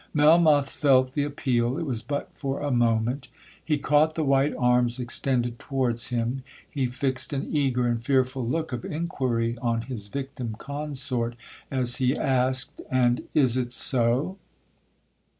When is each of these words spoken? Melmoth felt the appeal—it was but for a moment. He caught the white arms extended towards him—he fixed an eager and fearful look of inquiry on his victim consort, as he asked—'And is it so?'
Melmoth 0.15 0.67
felt 0.71 1.13
the 1.13 1.23
appeal—it 1.25 1.83
was 1.85 2.01
but 2.01 2.31
for 2.33 2.59
a 2.59 2.71
moment. 2.71 3.27
He 3.63 3.77
caught 3.77 4.15
the 4.15 4.23
white 4.23 4.55
arms 4.57 4.99
extended 4.99 5.59
towards 5.59 6.07
him—he 6.07 6.87
fixed 6.87 7.33
an 7.33 7.45
eager 7.55 7.85
and 7.85 8.03
fearful 8.03 8.43
look 8.43 8.71
of 8.71 8.83
inquiry 8.83 9.59
on 9.61 9.83
his 9.83 10.07
victim 10.07 10.55
consort, 10.57 11.35
as 11.69 11.97
he 11.97 12.17
asked—'And 12.17 13.25
is 13.35 13.57
it 13.57 13.71
so?' 13.71 14.39